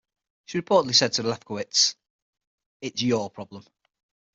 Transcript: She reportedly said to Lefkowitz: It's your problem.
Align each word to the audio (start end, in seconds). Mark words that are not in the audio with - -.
She 0.45 0.59
reportedly 0.59 0.95
said 0.95 1.13
to 1.13 1.21
Lefkowitz: 1.21 1.93
It's 2.81 3.03
your 3.03 3.29
problem. 3.29 3.63